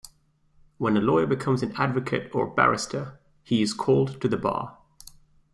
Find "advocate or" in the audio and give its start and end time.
1.77-2.47